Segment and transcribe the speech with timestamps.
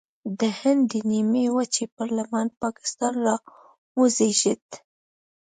[0.39, 4.67] د هند د نیمې وچې پر لمن پاکستان راوزېږید.